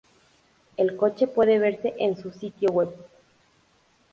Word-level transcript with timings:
El 0.77 0.95
coche 0.97 1.27
puede 1.27 1.59
verse 1.59 1.93
en 1.99 2.17
su 2.17 2.31
sitio 2.31 2.69
web. 2.71 2.89